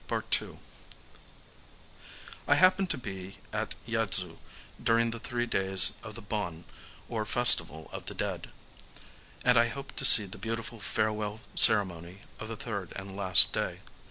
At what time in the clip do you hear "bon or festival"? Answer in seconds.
6.23-7.87